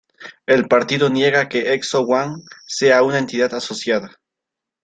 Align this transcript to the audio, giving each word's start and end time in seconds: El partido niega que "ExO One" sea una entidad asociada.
El 0.47 0.67
partido 0.67 1.11
niega 1.11 1.47
que 1.47 1.75
"ExO 1.75 2.01
One" 2.01 2.41
sea 2.65 3.03
una 3.03 3.19
entidad 3.19 3.53
asociada. 3.53 4.09